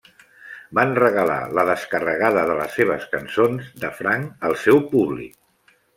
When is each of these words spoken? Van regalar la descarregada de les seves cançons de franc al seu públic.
Van 0.77 0.93
regalar 0.99 1.35
la 1.59 1.65
descarregada 1.69 2.45
de 2.53 2.55
les 2.61 2.79
seves 2.79 3.05
cançons 3.13 3.69
de 3.85 3.93
franc 3.99 4.49
al 4.51 4.59
seu 4.63 4.83
públic. 4.95 5.41